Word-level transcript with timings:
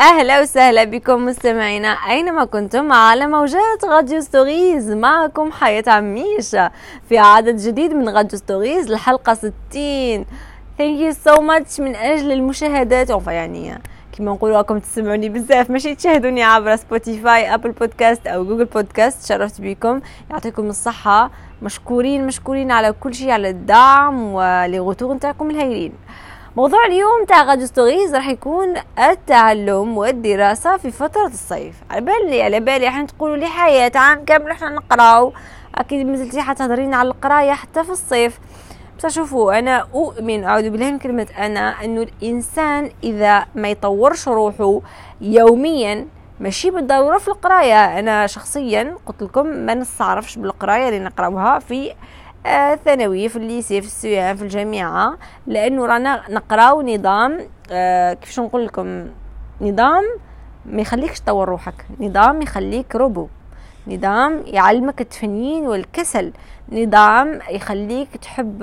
أهلا 0.00 0.40
وسهلا 0.40 0.84
بكم 0.84 1.26
مستمعينا 1.26 1.88
أينما 1.88 2.44
كنتم 2.44 2.92
على 2.92 3.26
موجات 3.26 3.84
Radio 3.84 4.20
Stories. 4.20 4.90
معكم 4.90 5.52
حياة 5.52 5.84
عميشة 5.86 6.70
في 7.08 7.18
عدد 7.18 7.56
جديد 7.56 7.92
من 7.92 8.08
Radio 8.08 8.38
Stories 8.38 8.90
الحلقة 8.90 9.34
60 9.34 9.52
thank 10.78 11.00
you 11.00 11.12
so 11.12 11.40
much 11.40 11.80
من 11.80 11.96
أجل 11.96 12.32
المشاهدات. 12.32 13.10
يعني 13.26 13.78
كما 14.18 14.32
نقول 14.32 14.50
راكم 14.50 14.78
تسمعوني 14.78 15.28
بزاف 15.28 15.70
ماشي 15.70 15.94
تشاهدوني 15.94 16.42
عبر 16.42 16.76
Spotify 16.76 17.54
Apple 17.54 17.70
Podcast 17.70 18.26
أو 18.26 18.44
Google 18.44 18.64
Podcast 18.64 19.28
شرفت 19.28 19.60
بكم. 19.60 20.00
يعطيكم 20.30 20.66
الصحة. 20.66 21.30
مشكورين 21.62 22.26
مشكورين 22.26 22.70
على 22.70 22.92
كل 22.92 23.14
شيء 23.14 23.30
على 23.30 23.50
الدعم 23.50 24.34
و 24.34 24.41
les 24.41 24.63
retours 24.63 25.14
نتاعكم 25.14 25.50
الهائلين 25.50 25.92
موضوع 26.56 26.86
اليوم 26.86 27.24
تاع 27.28 27.42
غادي 27.42 27.66
ستوريز 27.66 28.14
راح 28.14 28.28
يكون 28.28 28.74
التعلم 28.98 29.98
والدراسة 29.98 30.76
في 30.76 30.90
فترة 30.90 31.26
الصيف. 31.26 31.74
على 31.90 32.00
بالي 32.00 32.42
على 32.42 32.60
بالي 32.60 32.90
حين 32.90 33.06
تقولوا 33.06 33.36
لي 33.36 33.46
حياة 33.46 33.92
عام 33.94 34.24
كامل 34.24 34.50
إحنا 34.50 34.68
نقراو. 34.68 35.32
أكيد 35.74 36.06
مازلتي 36.06 36.42
حتهضرين 36.42 36.94
على 36.94 37.08
القراية 37.08 37.52
حتى 37.52 37.84
في 37.84 37.90
الصيف. 37.90 38.38
بس 38.98 39.06
شوفوا 39.06 39.58
أنا 39.58 39.86
أؤمن 39.94 40.44
أعوذ 40.44 40.70
بالله 40.70 40.90
من 40.90 40.98
كلمة 40.98 41.26
أنا 41.38 41.84
أنه 41.84 42.02
الإنسان 42.02 42.90
إذا 43.04 43.46
ما 43.54 43.68
يطورش 43.68 44.28
روحه 44.28 44.80
يوميا 45.20 46.06
ماشي 46.40 46.70
بالضرورة 46.70 47.18
في 47.18 47.28
القراية. 47.28 47.98
أنا 47.98 48.26
شخصيا 48.26 48.96
قلت 49.06 49.22
لكم 49.22 49.46
ما 49.46 49.74
نستعرفش 49.74 50.36
بالقراية 50.36 50.88
اللي 50.88 50.98
نقراوها 50.98 51.58
في 51.58 51.92
الثانويه 52.46 53.24
آه 53.24 53.28
في 53.28 53.36
الليسي 53.36 53.80
في 53.80 53.86
السيام 53.86 54.36
في 54.36 54.42
الجامعة 54.42 55.18
لأنه 55.46 55.86
رانا 55.86 56.22
نقراو 56.30 56.82
نظام 56.82 57.38
آه 57.70 58.12
كيفاش 58.12 58.40
نقول 58.40 58.66
لكم 58.66 59.06
نظام 59.60 60.04
ما 60.66 60.82
يخليكش 60.82 61.20
تطور 61.20 61.48
روحك 61.48 61.86
نظام 62.00 62.42
يخليك 62.42 62.96
روبو 62.96 63.28
نظام 63.86 64.42
يعلمك 64.46 65.00
التفنين 65.00 65.66
والكسل 65.66 66.32
نظام 66.72 67.40
يخليك 67.50 68.16
تحب 68.16 68.58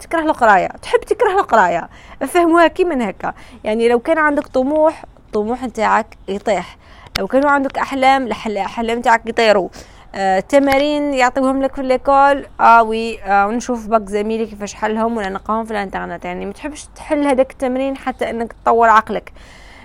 تكره 0.00 0.20
القراية 0.20 0.68
تحب 0.68 1.00
تكره 1.00 1.40
القراية. 1.40 1.88
فهموها 2.28 2.66
كيما 2.66 3.10
هكا. 3.10 3.32
يعني 3.64 3.88
لو 3.88 3.98
كان 3.98 4.18
عندك 4.18 4.46
طموح 4.46 5.04
الطموح 5.26 5.64
نتاعك 5.64 6.16
يطيح. 6.28 6.76
لو 7.18 7.26
كانوا 7.26 7.50
عندك 7.50 7.78
أحلام 7.78 8.26
الأحلام 8.46 8.98
نتاعك 8.98 9.26
يطيروا. 9.26 9.68
آه، 10.14 10.40
تمارين 10.40 11.14
يعطيوهم 11.14 11.62
لك 11.62 11.74
في 11.74 11.82
l'école 11.82 12.46
آه 12.60 12.82
وي 12.82 13.22
آه 13.22 13.46
ونشوف 13.46 13.86
باك 13.86 14.08
زميلي 14.08 14.46
كيفاش 14.46 14.74
حلهم 14.74 15.16
ولا 15.16 15.28
نلقاهم 15.28 15.64
في 15.64 15.70
الإنترنت. 15.70 16.24
يعني 16.24 16.46
ما 16.46 16.52
تحبش 16.52 16.86
تحل 16.96 17.26
هذاك 17.26 17.50
التمرين 17.52 17.96
حتى 17.96 18.30
إنك 18.30 18.52
تطور 18.52 18.88
عقلك. 18.88 19.32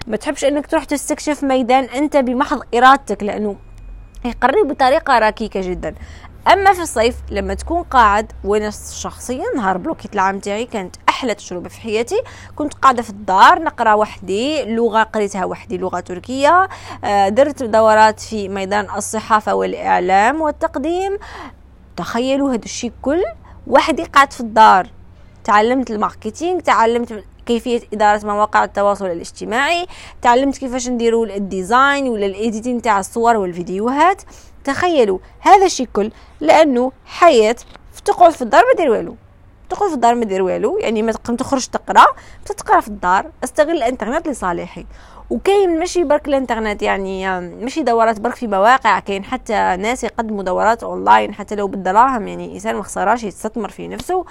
ما 0.08 0.17
تحبش 0.17 0.45
إنك 0.45 0.67
تروح 0.67 0.84
تستكشف 0.84 1.44
ميدان 1.44 1.84
أنت 1.84 2.17
بمحض 2.17 2.61
إرادتك 2.75 3.23
لأنه 3.23 3.56
يقرب 4.25 4.67
بطريقه 4.67 5.19
ركيكه 5.19 5.61
جدا. 5.61 5.95
أما 6.53 6.73
في 6.73 6.81
الصيف 6.81 7.16
لما 7.31 7.53
تكون 7.53 7.84
قاعد 7.84 8.31
وأنا 8.44 8.69
شخصيا 8.94 9.45
نهار 9.56 9.78
bloquait 9.77 10.13
العام 10.14 10.39
تاعي 10.39 10.66
كانت 10.66 10.95
أحلى 11.17 11.35
تجربة 11.35 11.69
في 11.69 11.81
حياتي. 11.81 12.21
كنت 12.55 12.73
قاعدة 12.73 13.01
في 13.01 13.09
الدار 13.09 13.63
نقرأ 13.63 13.93
وحدي 13.93 14.65
لغة 14.65 15.03
قريتها 15.03 15.45
وحدي 15.45 15.77
لغة 15.77 15.99
تركية. 15.99 16.69
آه، 17.03 17.29
درت 17.29 17.63
دورات 17.63 18.19
في 18.19 18.49
ميدان 18.49 18.87
الصحافة 18.95 19.55
والإعلام 19.55 20.41
والتقديم. 20.41 21.17
تخيلوا 21.95 22.49
هذا 22.49 22.65
الشيء 22.65 22.91
كل 23.01 23.23
وحدي 23.67 24.03
قاعد 24.03 24.33
في 24.33 24.41
الدار. 24.41 24.88
تعلمت 25.43 25.91
ال 25.91 25.98
marketing 25.98 26.61
تعلمت 26.61 27.23
كيفية 27.45 27.81
إدارة 27.93 28.25
مواقع 28.25 28.63
التواصل 28.63 29.05
الاجتماعي 29.05 29.88
تعلمت 30.21 30.57
كيفاش 30.57 30.89
نديروا 30.89 31.25
ال 31.25 31.37
design 31.37 32.08
ولا 32.07 32.25
ال 32.25 32.33
editing 32.33 32.81
تاع 32.81 32.99
الصور 32.99 33.38
والفيديوهات. 33.38 34.21
تخيلوا 34.63 35.19
هذا 35.39 35.65
الشيء 35.65 35.88
كل 35.93 36.11
لأنه 36.39 36.91
حياة 37.05 37.55
تقعد 38.05 38.31
في 38.31 38.41
الدار 38.41 38.61
ما 38.61 38.77
دير 38.77 38.89
والو. 38.91 39.16
تقعد 39.77 39.89
في 39.89 39.95
الدار 39.95 40.15
ما 40.15 40.25
دير 40.25 40.41
والو 40.41 40.77
يعني 40.77 41.01
ما 41.01 41.11
تخرج 41.11 41.67
تقرا 41.67 42.05
تقرا 42.45 42.79
في 42.81 42.88
الدار 42.88 43.31
استغل 43.43 43.77
الإنترنت 43.77 44.27
لصالحي 44.27 44.85
وكاين 45.29 45.79
ماشي 45.79 46.03
برك 46.03 46.27
الإنترنت 46.27 46.81
يعني 46.81 47.39
ماشي 47.39 47.83
دورات 47.83 48.19
برك 48.19 48.35
في 48.35 48.47
مواقع 48.47 48.99
كاين 48.99 49.23
حتى 49.23 49.53
ناس 49.53 50.03
يقدموا 50.03 50.43
دورات 50.43 50.83
أونلاين 50.83 51.33
حتى 51.33 51.55
لو 51.55 51.67
بالدراهم 51.67 52.27
يعني 52.27 52.53
إنسان 52.53 52.75
ما 52.75 52.83
خسراش 52.83 53.23
يستثمر 53.23 53.69
في 53.69 53.88
نفسه. 53.88 54.25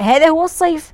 هذا 0.00 0.28
هو 0.28 0.44
الصيف. 0.44 0.92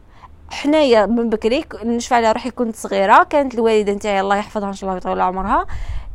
حنايا 0.50 1.06
من 1.06 1.28
بكري 1.28 1.64
نشفع 1.84 2.16
على 2.16 2.32
روحي 2.32 2.50
كنت 2.50 2.76
صغيرة 2.76 3.22
كانت 3.22 3.54
الوالدة 3.54 3.92
نتاعي 3.92 4.20
الله 4.20 4.36
يحفظها 4.36 4.68
إن 4.68 4.72
شاء 4.72 4.82
الله 4.90 4.94
ويطول 4.94 5.20
عمرها. 5.20 5.66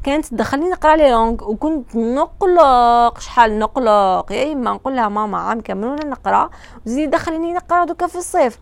كانت 0.07 0.25
تدخلني 0.25 0.69
نقرا 0.69 0.95
لي 0.95 1.11
لونغ 1.11 1.49
وكنت 1.49 1.95
نقلق 1.95 3.19
شحال 3.19 3.59
نقلق 3.59 4.31
يا 4.31 4.53
إما 4.53 4.71
نقول 4.71 4.95
لها 4.95 5.09
ماما 5.09 5.37
عام 5.37 5.61
كامل 5.61 5.87
ولا 5.87 6.05
نقرا 6.05 6.49
وزيد 6.85 7.09
دخليني 7.09 7.53
نقرا 7.53 7.85
دوكا 7.85 8.07
في 8.07 8.15
الصيف. 8.15 8.59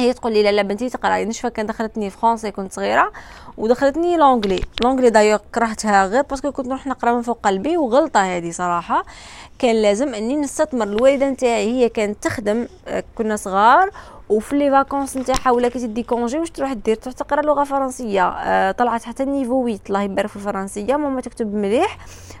هي 0.00 0.12
تقول 0.12 0.32
لي 0.32 0.52
لا 0.52 0.62
بنتي 0.62 0.88
تقراي 0.88 1.24
نشفى 1.24 1.50
كان 1.50 1.66
دخلتني 1.66 2.10
français 2.10 2.50
كنت 2.50 2.72
صغيرة 2.72 3.12
ودخلتني 3.56 4.16
l'anglais 4.16 4.60
l'anglais 4.84 5.10
d'ailleurs 5.10 5.38
كرهتها 5.54 6.06
غير 6.06 6.22
parce 6.22 6.41
que 6.41 6.52
كنت 6.52 6.66
نروح 6.66 6.86
نقرأ 6.86 7.12
من 7.12 7.22
فوق 7.22 7.38
قلبي 7.44 7.76
وغلطة 7.76 8.20
هذه 8.20 8.50
صراحة. 8.50 9.04
كان 9.58 9.76
لازم 9.82 10.14
إني 10.14 10.36
نستثمر 10.36 10.84
الوالدة 10.86 11.30
نتاعي 11.30 11.72
هي 11.72 11.88
كانت 11.88 12.22
تخدم 12.24 12.68
آه، 12.88 13.04
كنا 13.14 13.36
صغار 13.36 13.90
وفي 14.28 14.58
les 14.58 14.70
vacances 14.70 15.16
نتاعها 15.16 15.50
ولا 15.50 15.68
كي 15.68 15.78
تدي 15.78 16.02
congé 16.02 16.38
واش 16.38 16.50
تروح 16.50 16.72
دير؟ 16.72 16.96
تروح 16.96 17.14
تقرأ 17.14 17.42
لغة 17.42 17.64
فرنسية. 17.64 18.28
آه 18.28 18.70
طلعت 18.72 19.02
حتى 19.04 19.24
niveau 19.24 19.62
8 19.62 19.78
الله 19.88 20.02
يبارك 20.02 20.28
في 20.28 20.36
الفرنسية. 20.36 20.96
ماما 20.96 21.20
تكتب 21.20 21.54
مليح 21.54 21.98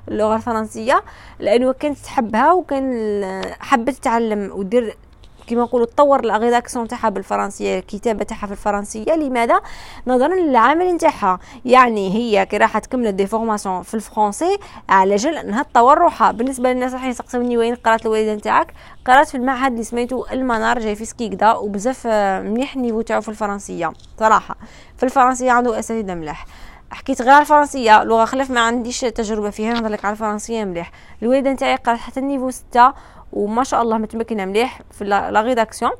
اللغة 0.08 0.36
الفرنسيه 0.36 1.02
لأنه 1.38 1.72
كانت 1.72 1.98
تحبها 1.98 2.52
وكان 2.52 3.54
حبت 3.60 3.90
تتعلم 3.90 4.50
ودير 4.54 4.96
كما 5.46 5.62
نقولوا 5.62 5.86
تطور 5.86 6.24
la 6.24 6.36
rédaction 6.36 6.88
تاعها 6.88 7.08
بالفرنسية 7.08 7.78
الكتابة 7.78 8.24
تاعها 8.24 8.46
في 8.46 8.52
الفرنسية. 8.52 9.14
لماذا؟ 9.14 9.60
نظرا 10.06 10.34
للعمل 10.34 10.94
نتاعها. 10.94 11.38
يعني 11.64 12.14
هي 12.14 12.46
كي 12.46 12.56
راح 12.56 12.78
تكمل 12.78 13.12
des 13.12 13.26
formations 13.26 13.82
في 13.82 13.94
ال 13.94 14.01
français 14.01 14.58
على 14.88 15.16
جل 15.16 15.36
أنها 15.36 15.62
تطور 15.62 15.98
روحها. 15.98 16.32
بالنسبة 16.32 16.72
للناس 16.72 16.92
راح 16.92 17.04
يسقسوني 17.04 17.56
وين 17.58 17.74
قرأت 17.74 18.06
الوالدة 18.06 18.34
نتاعك؟ 18.34 18.74
قرأت 19.06 19.28
في 19.28 19.34
المعهد 19.34 19.72
اللي 19.72 19.84
سميتو 19.84 20.24
المنار 20.32 20.78
جاي 20.78 20.94
في 20.94 21.04
سكيكدا 21.04 21.52
وبزاف 21.52 22.06
مليح 22.42 22.76
ال 22.76 22.79
niveau 22.79 23.00
تاعو 23.00 23.20
في 23.20 23.28
الفرنسية. 23.28 23.92
صراحة 24.20 24.56
في 24.96 25.02
الفرنسية 25.02 25.50
عنده 25.50 25.78
اساتذه 25.78 26.14
ملاح 26.14 26.46
حكيت 26.90 27.22
غير 27.22 27.32
على 27.32 27.40
الفرنسية 27.40 28.04
لغة 28.04 28.24
خلاف 28.24 28.50
ما 28.50 28.60
عنديش 28.60 29.00
تجربة 29.00 29.50
فيها 29.50 29.72
نهضر 29.72 29.98
على 30.04 30.12
الفرنسية 30.12 30.64
مليح. 30.64 30.90
الوالدة 31.22 31.52
نتاعي 31.52 31.76
قرأت 31.76 31.98
حتى 31.98 32.20
ال 32.20 32.24
niveau 32.24 32.50
6 32.50 32.94
وما 33.32 33.64
شاء 33.64 33.82
الله 33.82 33.98
متمكنة 33.98 34.44
مليح 34.44 34.80
في 34.90 35.04
la 35.04 35.42
rédaction 35.42 35.92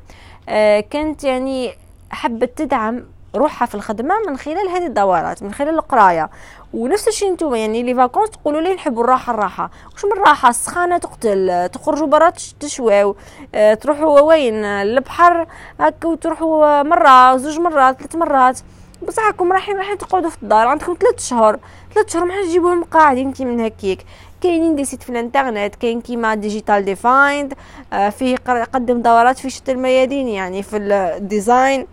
آه 0.48 0.80
كانت 0.80 1.24
يعني 1.24 1.74
حبت 2.10 2.58
تدعم 2.58 3.04
روحها 3.34 3.66
في 3.66 3.74
الخدمة 3.74 4.14
من 4.28 4.36
خلال 4.36 4.68
هذه 4.68 4.86
الدورات 4.86 5.42
من 5.42 5.54
خلال 5.54 5.74
القراية. 5.74 6.30
ونفس 6.74 7.08
الشيء 7.08 7.30
أنتم 7.30 7.54
يعني 7.54 7.82
les 7.82 7.94
vacances 7.94 8.30
تقولوا 8.30 8.60
لي 8.60 8.74
نحبوا 8.74 9.04
الراحة 9.04 9.32
الراحة. 9.32 9.70
واش 9.92 10.04
من 10.04 10.22
راحه 10.26 10.48
السخانة 10.48 10.98
تقتل 10.98 11.68
تخرجوا 11.68 12.06
برا 12.06 12.32
تشواو 12.60 13.16
آه 13.54 13.74
تروحوا 13.74 14.20
وين؟ 14.20 14.64
البحر 14.64 15.46
هكا 15.80 16.08
وتروحوا 16.08 16.82
مرة 16.82 17.36
زوج 17.36 17.58
مرات 17.58 17.98
ثلاث 17.98 18.16
مرات. 18.16 18.60
بصح 19.08 19.26
راكم 19.26 19.52
رايحين 19.52 19.76
رايحين 19.76 19.98
تقعدوا 19.98 20.30
في 20.30 20.42
الدار 20.42 20.66
عندكم 20.66 20.96
ثلاث 21.00 21.28
شهور. 21.28 21.58
ثلاث 21.94 22.12
شهور 22.12 22.24
ما 22.24 22.42
تجيبوهم 22.42 22.84
قاعدين 22.84 23.32
كي 23.32 23.44
من 23.44 23.64
هكيك. 23.64 24.06
كاينين 24.46 24.76
des 24.76 24.84
sites 24.84 25.02
في 25.02 25.10
الانترنت 25.10 25.74
كاين 25.74 26.00
كيما 26.00 26.34
Digital 26.34 26.84
Defynd 26.84 27.54
آه 27.92 28.08
فيه 28.08 28.36
يقدم 28.48 29.02
دورات 29.02 29.38
في 29.38 29.50
شتى 29.50 29.72
الميادين 29.72 30.28
يعني 30.28 30.62
في 30.62 30.76
ال 30.76 30.92
design 30.92 31.86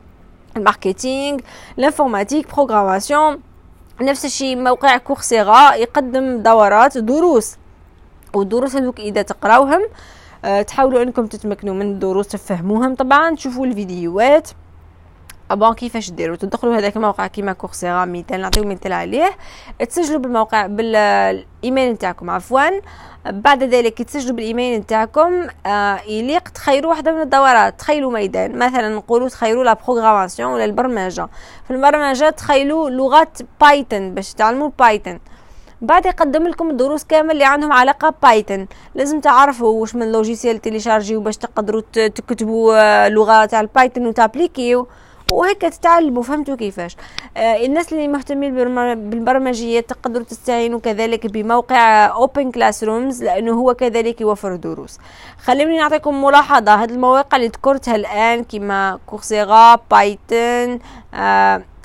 ال 0.57 0.66
marketing 0.66 1.39
ال 1.79 1.85
informatique 1.85 2.55
programmation. 2.55 3.41
نفس 4.01 4.25
الشيء 4.25 4.55
موقع 4.55 4.97
Coursera 4.97 5.73
يقدم 5.75 6.41
دورات 6.41 6.97
دروس. 6.97 7.55
والدروس 8.33 8.75
هذوك 8.75 8.99
إذا 8.99 9.21
تقراوهم 9.21 9.81
أه 10.45 10.61
تحاولوا 10.61 11.03
إنكم 11.03 11.27
تتمكنوا 11.27 11.73
من 11.73 11.91
الدروس 11.91 12.27
تفهموهم 12.27 12.95
طبعا. 12.95 13.35
تشوفوا 13.35 13.65
الفيديوهات. 13.65 14.49
bon 15.55 15.73
كيفاش 15.73 16.11
ديروا 16.11 16.35
تدخلوا 16.35 16.77
هذاك 16.77 16.95
الموقع 16.95 17.27
كيما 17.27 17.53
Coursera 17.53 18.05
مثال 18.05 18.41
نعطيو 18.41 18.63
مثال 18.63 18.93
عليه. 18.93 19.31
تسجلوا 19.89 20.19
بالموقع 20.19 20.67
بالإيميل 20.67 21.91
نتاعكم 21.91 22.29
عفوا. 22.29 22.69
بعد 23.25 23.63
ذلك 23.63 24.01
تسجلوا 24.01 24.35
بالإيميل 24.35 24.79
نتاعكم 24.79 25.47
آه 25.65 25.99
يليق 26.07 26.49
تخيروا 26.49 26.89
واحدة 26.89 27.11
من 27.11 27.21
الدورات 27.21 27.79
تخيروا 27.79 28.11
ميدان. 28.11 28.57
مثلا 28.57 28.95
نقولوا 28.95 29.29
تخيروا 29.29 29.63
la 29.63 29.73
programmation 29.73 30.51
ولا 30.53 30.65
البرمجة. 30.65 31.27
في 31.67 31.71
البرمجة 31.73 32.29
تخيروا 32.29 32.89
لغه 32.89 33.27
Python 33.61 34.13
باش 34.13 34.33
تعلموا 34.33 34.69
Python 34.79 35.19
بعد 35.81 36.05
يقدم 36.05 36.47
لكم 36.47 36.69
الدروس 36.69 37.03
كامل 37.03 37.31
اللي 37.31 37.45
عندهم 37.45 37.71
علاقة 37.71 38.13
Python 38.23 38.67
لازم 38.95 39.19
تعرفوا 39.19 39.81
واش 39.81 39.95
من 39.95 40.11
logiciel 40.11 40.61
تيليشارجيو 40.61 41.21
باش 41.21 41.37
تقدروا 41.37 41.81
تكتبوا 41.91 42.75
آه، 42.75 43.09
لغة 43.09 43.45
تاع 43.45 43.61
ال 43.61 43.68
Python 43.68 44.07
وتابليكيو. 44.07 44.87
وهيك 45.31 45.61
تتعلموا 45.61 46.23
فهمتوا 46.23 46.55
كيفاش؟ 46.55 46.97
آه 47.37 47.65
الناس 47.65 47.93
اللي 47.93 48.07
مهتمين 48.07 48.55
بالبرمجية 49.09 49.79
تقدروا 49.79 50.25
تستعينوا 50.25 50.79
كذلك 50.79 51.27
بموقع 51.27 52.05
OpenClassrooms 52.05 53.23
لأنه 53.23 53.51
هو 53.53 53.73
كذلك 53.73 54.21
يوفر 54.21 54.55
دروس. 54.55 54.99
خليني 55.43 55.77
نعطيكم 55.77 56.23
ملاحظة 56.23 56.75
هذه 56.75 56.91
المواقع 56.91 57.37
اللي 57.37 57.47
ذكرتها 57.47 57.95
الآن 57.95 58.43
كما 58.43 58.99
Coursera 59.07 59.75
Python 59.91 60.23
آه 60.31 60.79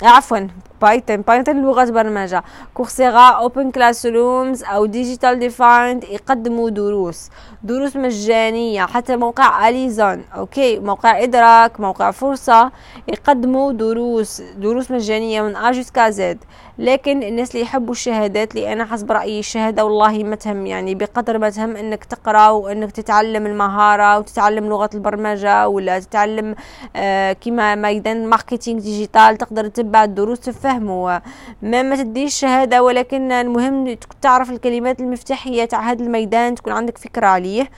عفوا 0.03 0.47
Python 0.81 1.17
Python 1.17 1.61
لغة 1.61 1.91
برمجة. 1.91 2.43
Coursera 2.73 3.29
OpenClassrooms 3.29 4.63
أو 4.63 4.85
Digital 4.85 5.39
Defynd 5.39 6.03
يقدموا 6.03 6.69
دروس. 6.69 7.29
دروس 7.63 7.95
مجانية 7.95 8.85
حتى 8.85 9.15
موقع 9.15 9.69
Alison 9.69 10.23
okay 10.35 10.79
موقع 10.79 11.23
إدراك 11.23 11.79
موقع 11.79 12.11
فرصة 12.11 12.71
يقدموا 13.07 13.71
دروس. 13.71 14.41
دروس 14.57 14.91
مجانية 14.91 15.41
من 15.41 15.55
A 15.55 16.09
Z. 16.09 16.37
لكن 16.77 17.23
الناس 17.23 17.51
اللي 17.51 17.61
يحبوا 17.61 17.91
الشهادات 17.91 18.55
اللي 18.55 18.73
أنا 18.73 18.85
حسب 18.85 19.11
رأيي 19.11 19.39
الشهاده 19.39 19.85
والله 19.85 20.23
ما 20.23 20.35
تهم 20.35 20.65
يعني 20.65 20.95
بقدر 20.95 21.37
ما 21.37 21.49
تهم 21.49 21.75
إنك 21.75 22.03
تقرأ 22.05 22.49
وإنك 22.49 22.91
تتعلم 22.91 23.45
المهارة 23.45 24.19
وتتعلم 24.19 24.65
لغة 24.69 24.89
البرمجة 24.93 25.67
ولا 25.67 25.99
تتعلم 25.99 26.55
آه 26.95 27.33
كما 27.33 27.75
ميدان 27.75 28.27
marketing 28.27 28.79
digital. 28.79 29.18
تقدر 29.37 29.67
تتبع 29.67 30.03
الدروس 30.03 30.39
تفهمه 30.39 31.21
ما 31.61 31.83
ما 31.83 31.95
تديش 31.95 32.33
شهادة 32.33 32.83
ولكن 32.83 33.31
المهم 33.31 33.97
تعرف 34.21 34.49
الكلمات 34.51 34.99
المفتاحية 34.99 35.65
تاع 35.65 35.91
هذا 35.91 36.03
الميدان 36.03 36.55
تكون 36.55 36.73
عندك 36.73 36.97
فكرة 36.97 37.27
عليه. 37.27 37.69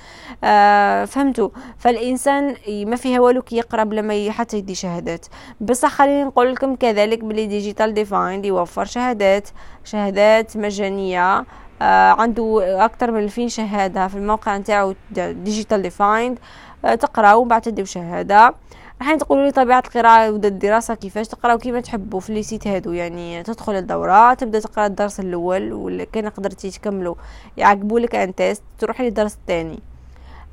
آه 0.43 1.05
فهمتوا 1.05 1.49
فالإنسان 1.77 2.55
ما 2.69 2.95
فيها 2.95 3.19
والو 3.19 3.41
كي 3.41 3.55
يقرأ 3.57 3.83
بلا 3.83 4.01
ما 4.01 4.31
حتى 4.31 4.57
يدي 4.57 4.75
شهادات. 4.75 5.25
بصح 5.61 5.89
خليني 5.89 6.23
نقول 6.23 6.53
لكم 6.53 6.75
كذلك 6.75 7.23
بلي 7.23 7.47
Digital 7.47 7.93
Defynd 7.93 8.45
يوفر 8.45 8.85
شهادات. 8.85 9.49
شهادات 9.83 10.57
مجانية. 10.57 11.45
آه 11.81 12.11
عنده 12.11 12.61
أكثر 12.85 13.11
من 13.11 13.23
2000 13.23 13.47
شهادة 13.47 14.07
في 14.07 14.15
الموقع 14.15 14.57
نتاعو 14.57 14.93
Digital 15.11 15.81
Defynd 15.81 16.39
آه 16.85 16.95
تقرأ 16.95 17.33
وبعد 17.33 17.61
تديو 17.61 17.85
شهادة. 17.85 18.53
راح 19.01 19.15
تقولوا 19.15 19.45
لي 19.45 19.51
طبيعة 19.51 19.83
القراءة 19.85 20.31
ودا 20.31 20.47
الدراسة 20.47 20.93
كيفاش 20.95 21.27
تقراو 21.27 21.57
كيما 21.57 21.81
تحبوا 21.81 22.19
في 22.19 22.33
les 22.33 22.43
sites 22.43 22.67
هادو؟ 22.67 22.91
يعني 22.91 23.43
تدخل 23.43 23.75
الدورة 23.75 24.33
تبدأ 24.33 24.59
تقرأ 24.59 24.85
الدرس 24.85 25.19
الأول 25.19 25.73
ولا 25.73 26.03
كان 26.03 26.29
قدرتي 26.29 26.71
تكملوا 26.71 27.15
يعقبوا 27.57 27.99
لك 27.99 28.15
un 28.15 28.35
test 28.35 28.63
تروحي 28.79 29.03
للدرس 29.03 29.33
الثاني. 29.33 29.79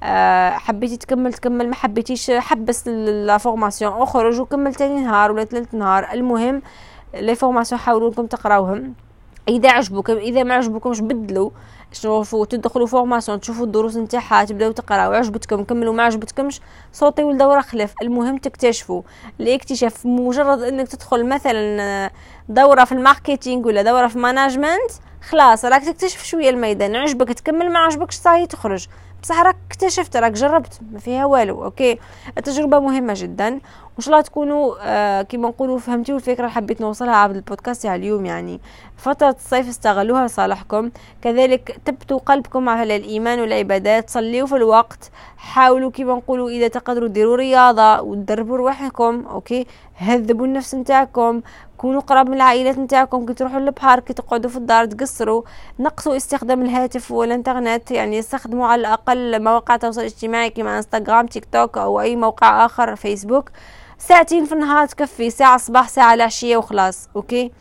أه 0.03 0.51
حبيتي 0.51 0.97
تكمل 0.97 1.33
تكمل 1.33 1.69
ما 1.69 1.75
حبيتيش 1.75 2.31
حبس 2.31 2.89
la 2.89 3.39
formation 3.39 3.93
اخرج 3.93 4.41
وكمل 4.41 4.75
تاني 4.75 5.01
نهار 5.01 5.33
ولا 5.33 5.45
ثالث 5.45 5.75
نهار. 5.75 6.13
المهم 6.13 6.63
les 7.15 7.35
formations 7.35 7.81
حاولوا 7.81 8.09
إنكم 8.09 8.27
تقراوهم. 8.27 8.95
إذا 9.49 9.71
عجبكم 9.71 10.17
إذا 10.17 10.43
ما 10.43 10.55
عجبكمش 10.55 11.01
بدلوا. 11.01 11.51
شوفوا 11.93 12.45
تدخلوا 12.45 12.87
formation 12.87 13.41
تشوفوا 13.41 13.67
الدروس 13.67 13.97
نتاعها 13.97 14.45
تبداو 14.45 14.73
تقراو. 14.73 15.13
عجبتكم 15.13 15.65
كملوا. 15.65 15.95
ما 15.95 16.03
عجبتكمش 16.03 16.61
صوتيوا 16.93 17.33
لدورة 17.33 17.61
خلاف 17.61 17.95
المهم 18.03 18.39
تكتشفوا. 18.39 19.03
الاكتشاف 19.41 20.07
مجرد 20.07 20.63
إنك 20.63 20.89
تدخل 20.89 21.29
مثلا 21.29 22.11
دورة 22.49 22.85
في 22.85 22.93
ال 22.93 23.00
marketing 23.00 23.67
ولا 23.67 23.83
دورة 23.83 24.07
في 24.07 24.19
management 24.19 24.91
خلاص 25.31 25.65
راك 25.65 25.85
تكتشف 25.85 26.25
شوية 26.25 26.51
الميدان. 26.51 26.97
عجبك 26.97 27.33
تكمل 27.33 27.73
ما 27.73 27.79
عجبكش 27.79 28.15
صاي 28.15 28.47
تخرج. 28.47 28.87
بصح 29.23 29.41
راك 29.43 29.57
اكتشفت 29.71 30.17
راك 30.17 30.33
جربت 30.33 30.81
ما 30.93 30.99
فيها 30.99 31.27
والو 31.27 31.65
okay؟ 31.65 31.99
التجربة 32.39 32.81
مهمة 32.81 33.15
جدا. 33.17 33.49
وإن 33.49 34.05
شاء 34.05 34.15
الله 34.15 34.21
تكونوا 34.25 34.75
آه 34.81 35.23
كيما 35.23 35.49
نقولوا 35.49 35.79
فهمتوا 35.79 36.15
الفكرة 36.17 36.41
اللي 36.41 36.51
حبيت 36.51 36.81
نوصلها 36.81 37.17
عبر 37.17 37.35
البودكاست 37.35 37.83
تاع 37.83 37.95
اليوم 37.95 38.27
يعني. 38.27 38.61
فترة 38.97 39.31
الصيف 39.31 39.69
استغلوها 39.69 40.27
لصالحكم. 40.27 40.91
كذلك 41.23 41.81
ثبتوا 41.85 42.19
قلبكم 42.19 42.69
على 42.69 42.97
الإيمان 42.97 43.41
والعبادات 43.41 44.11
صليوا 44.11 44.47
في 44.47 44.57
الوقت 44.57 45.11
حاولوا 45.37 45.91
كيما 45.91 46.15
نقولوا 46.15 46.51
إذا 46.51 46.69
تقدروا 46.69 47.09
ديروا 47.09 47.37
رياضة 47.37 48.01
وتدربوا 48.01 48.57
روحكم 48.57 49.27
okay؟ 49.27 49.67
هذبوا 50.01 50.47
النفس 50.47 50.75
نتاعكم 50.75 51.41
كونوا 51.77 52.01
قراب 52.01 52.29
من 52.29 52.35
العائلات 52.35 52.79
نتاعكم 52.79 53.27
كي 53.27 53.35
تروحوا 53.35 53.61
للبحر 53.61 54.01
كي 54.01 54.13
تقعدوا 54.13 54.51
في 54.51 54.57
الدار 54.57 54.85
تقصروا. 54.85 55.43
نقصوا 55.79 56.17
استخدام 56.17 56.63
الهاتف 56.63 57.11
والإنترنت 57.11 57.91
يعني 57.91 58.19
استخدموا 58.19 58.67
على 58.67 58.81
الأقل 58.81 59.43
مواقع 59.43 59.75
التواصل 59.75 60.01
الاجتماعي 60.01 60.51
كما 60.51 60.77
إنستغرام 60.77 61.27
تيك 61.27 61.45
توك 61.53 61.79
أو 61.79 62.01
أي 62.01 62.17
موقع 62.17 62.65
آخر 62.67 62.97
فيسبوك. 62.97 63.51
ساعتين 63.99 64.45
في 64.45 64.53
النهار 64.53 64.87
تكفي 64.87 65.31
ساعة 65.31 65.57
صباح 65.57 65.89
ساعة 65.89 66.15
العشية 66.15 66.57
وخلاص 66.57 67.09
أوكي؟ 67.17 67.53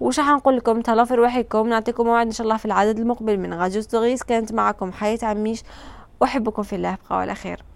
وش 0.00 0.18
راح 0.18 0.28
نقول 0.28 0.56
لكم؟ 0.56 0.80
تهلاو 0.80 1.04
في 1.04 1.14
رواحكم 1.14 1.68
نعطيكم 1.68 2.06
موعد 2.06 2.26
إن 2.26 2.32
شاء 2.32 2.44
الله 2.44 2.56
في 2.56 2.64
العدد 2.64 2.98
المقبل 2.98 3.38
من 3.38 3.54
راديو 3.54 3.82
ستوريز. 3.82 4.22
كانت 4.22 4.52
معكم 4.52 4.92
حياة 4.92 5.18
عميش 5.22 5.62
أحبكم 6.22 6.62
في 6.62 6.76
الله 6.76 6.98
بقوا 7.04 7.16
على 7.20 7.34
خير. 7.34 7.69